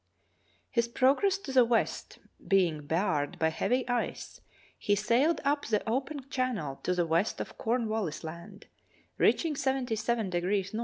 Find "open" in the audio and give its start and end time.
5.87-6.27